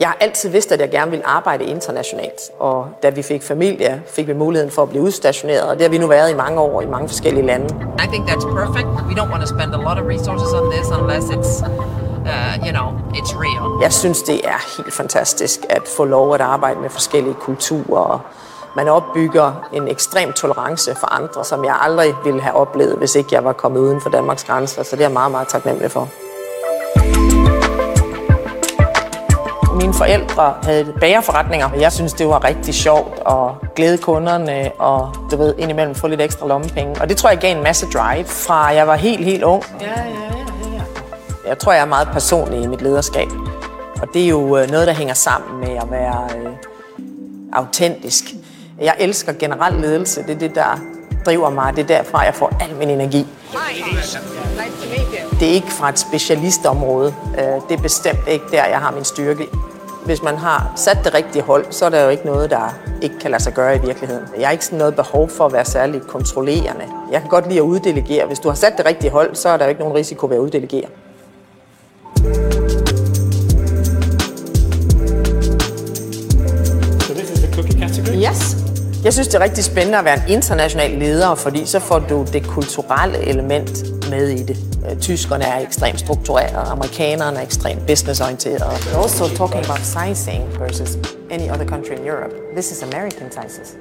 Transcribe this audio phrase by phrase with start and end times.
[0.00, 4.02] Jeg har altid vidst, at jeg gerne ville arbejde internationalt, og da vi fik familie,
[4.06, 6.60] fik vi muligheden for at blive udstationeret, og det har vi nu været i mange
[6.60, 7.66] år i mange forskellige lande.
[8.04, 8.86] I think that's perfect.
[8.86, 11.62] We don't want to spend a lot of resources on this unless it's,
[12.32, 13.82] uh, you know, it's real.
[13.82, 18.18] Jeg synes, det er helt fantastisk at få lov at arbejde med forskellige kulturer.
[18.76, 23.28] Man opbygger en ekstrem tolerance for andre, som jeg aldrig ville have oplevet, hvis ikke
[23.32, 24.82] jeg var kommet uden for Danmarks grænser.
[24.82, 26.08] Så det er jeg meget, meget taknemmelig for.
[29.76, 35.14] Mine forældre havde bagerforretninger, og jeg synes, det var rigtig sjovt at glæde kunderne og
[35.30, 37.00] du ved, indimellem få lidt ekstra lommepenge.
[37.00, 39.64] Og det tror jeg gav en masse drive fra jeg var helt, helt ung.
[39.80, 40.82] Ja, ja, ja, ja.
[41.48, 43.28] Jeg tror, jeg er meget personlig i mit lederskab.
[44.02, 46.52] Og det er jo øh, noget, der hænger sammen med at være øh,
[47.52, 48.24] autentisk.
[48.80, 50.22] Jeg elsker generel ledelse.
[50.22, 50.80] Det er det, der
[51.26, 51.76] driver mig.
[51.76, 53.26] Det er derfra, jeg får al min energi.
[55.40, 57.14] Det er ikke fra et specialistområde.
[57.38, 59.46] Øh, Det er bestemt ikke der, jeg har min styrke.
[60.04, 63.18] Hvis man har sat det rigtige hold, så er der jo ikke noget, der ikke
[63.18, 64.24] kan lade sig gøre i virkeligheden.
[64.38, 66.84] Jeg har ikke sådan noget behov for at være særlig kontrollerende.
[67.12, 68.26] Jeg kan godt lide at uddelegere.
[68.26, 70.36] Hvis du har sat det rigtige hold, så er der jo ikke nogen risiko ved
[70.36, 70.88] at uddelegere.
[79.04, 82.26] Jeg synes, det er rigtig spændende at være en international leder, fordi så får du
[82.32, 83.70] det kulturelle element
[84.10, 84.56] med i det.
[84.90, 88.64] Øh, Tyskerne er ekstremt struktureret, amerikanerne er ekstremt businessorienterede.
[88.64, 90.98] We're also talking about sizing versus
[91.30, 92.34] any other country in Europe.
[92.52, 93.76] This is American sizes.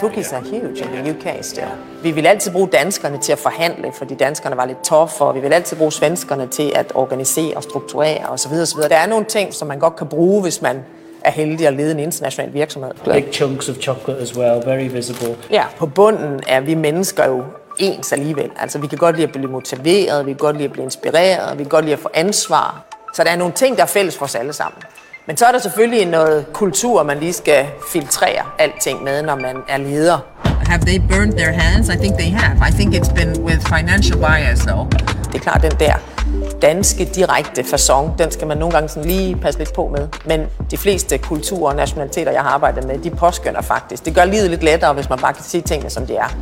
[0.00, 1.68] Cookies are huge in the UK still.
[2.02, 5.40] Vi vil altid bruge danskerne til at forhandle, fordi danskerne var lidt toffe, og vi
[5.40, 8.52] vil altid bruge svenskerne til at organisere og strukturere osv.
[8.52, 8.80] osv.
[8.80, 10.76] Der er nogle ting, som man godt kan bruge, hvis man
[11.26, 12.90] er heldig at lede en international virksomhed.
[13.04, 15.36] Big chunks of chocolate as well, very visible.
[15.50, 17.44] Ja, på bunden er vi mennesker jo
[17.78, 18.50] ens alligevel.
[18.60, 21.58] Altså, vi kan godt lide at blive motiveret, vi kan godt lide at blive inspireret,
[21.58, 22.84] vi kan godt lide at få ansvar.
[23.14, 24.82] Så der er nogle ting, der er fælles for os alle sammen.
[25.26, 29.56] Men så er der selvfølgelig noget kultur, man lige skal filtrere alting med, når man
[29.68, 30.18] er leder.
[30.66, 31.88] Have they burned their hands?
[31.88, 32.68] I think they have.
[32.68, 34.90] I think it's been with financial bias, though.
[35.26, 35.94] Det er klart, den der
[36.62, 40.08] danske direkte façon, den skal man nogle gange sådan lige passe lidt på med.
[40.24, 44.04] Men de fleste kulturer og nationaliteter, jeg har arbejdet med, de påskynder faktisk.
[44.04, 46.36] Det gør livet lidt lettere, hvis man bare kan sige tingene, som de er.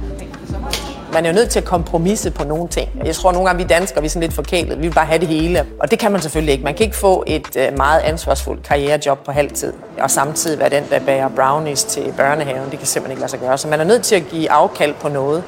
[1.12, 2.88] Man er jo nødt til at kompromisse på nogle ting.
[3.04, 4.78] Jeg tror nogle gange, vi danskere vi er sådan lidt forkælet.
[4.78, 5.66] Vi vil bare have det hele.
[5.80, 6.64] Og det kan man selvfølgelig ikke.
[6.64, 9.72] Man kan ikke få et øh, meget ansvarsfuldt karrierejob på halvtid.
[9.98, 12.70] Og samtidig være den, der bærer brownies til børnehaven.
[12.70, 13.58] Det kan simpelthen ikke lade sig gøre.
[13.58, 15.42] Så man er nødt til at give afkald på noget.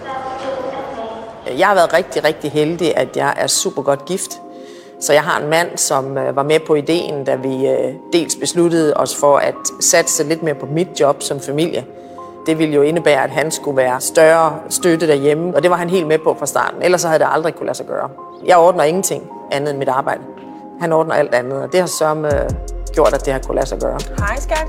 [1.59, 4.31] Jeg har været rigtig, rigtig heldig, at jeg er super godt gift.
[5.00, 8.36] Så jeg har en mand, som øh, var med på ideen, da vi øh, dels
[8.36, 11.84] besluttede os for at satse lidt mere på mit job som familie.
[12.46, 15.90] Det ville jo indebære, at han skulle være større støtte derhjemme, og det var han
[15.90, 16.82] helt med på fra starten.
[16.82, 18.08] Ellers så havde det aldrig kunne lade sig gøre.
[18.46, 20.20] Jeg ordner ingenting andet end mit arbejde.
[20.80, 22.50] Han ordner alt andet, og det har så øh,
[22.94, 23.98] gjort, at det har kunne lade sig gøre.
[24.18, 24.66] Hej skat.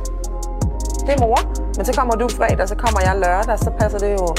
[1.08, 1.40] Det er mor.
[1.78, 4.36] Men så kommer du fredag, så kommer jeg lørdag, så passer det jo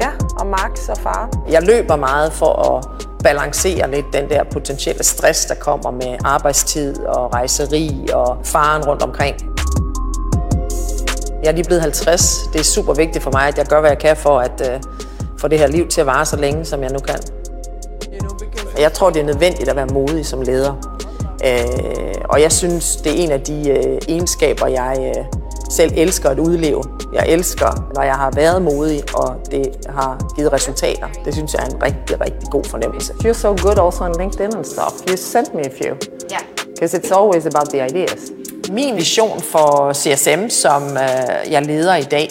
[0.00, 0.10] Ja,
[0.40, 1.30] og Max og far.
[1.50, 6.98] Jeg løber meget for at balancere lidt den der potentielle stress, der kommer med arbejdstid
[7.06, 9.36] og rejseri og faren rundt omkring.
[11.42, 12.48] Jeg er lige blevet 50.
[12.52, 14.80] Det er super vigtigt for mig, at jeg gør, hvad jeg kan for at uh,
[15.38, 17.18] få det her liv til at vare så længe, som jeg nu kan.
[18.78, 20.72] Jeg tror, det er nødvendigt at være modig som leder.
[21.44, 26.30] Uh, og jeg synes, det er en af de uh, egenskaber, jeg uh, selv elsker
[26.30, 26.82] at udleve.
[27.12, 31.06] Jeg elsker, når jeg har været modig, og det har givet resultater.
[31.24, 33.12] Det synes jeg er en rigtig, rigtig god fornemmelse.
[33.12, 35.10] You're so good also on LinkedIn and stuff.
[35.10, 35.96] You sent me a few.
[36.32, 36.42] Yeah.
[36.74, 38.32] Because it's always about the ideas.
[38.72, 42.28] Min vision for CSM, som øh, jeg leder i dag,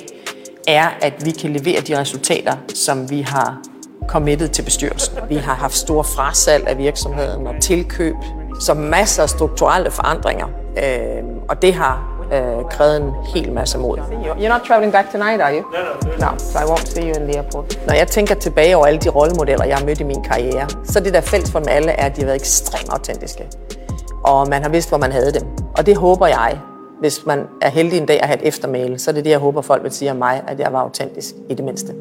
[0.67, 3.61] er, at vi kan levere de resultater, som vi har
[4.07, 5.17] committed til bestyrelsen.
[5.29, 8.15] Vi har haft store frasalg af virksomheden og tilkøb,
[8.61, 10.47] så masser af strukturelle forandringer.
[10.77, 13.97] Øh, og det har øh, krævet en hel masse mod.
[13.97, 15.61] You're not traveling back tonight, are you?
[15.61, 16.31] No, no.
[16.31, 17.79] No, so I won't see you in the airport.
[17.87, 20.99] Når jeg tænker tilbage over alle de rollemodeller, jeg har mødt i min karriere, så
[20.99, 23.47] det der fælles for dem alle er, at de har været ekstremt autentiske.
[24.23, 25.47] Og man har vidst, hvor man havde dem.
[25.77, 26.59] Og det håber jeg,
[26.99, 29.39] hvis man er heldig en dag at have et eftermæle, så er det det, jeg
[29.39, 31.93] håber, folk vil sige om mig, at jeg var autentisk i det mindste.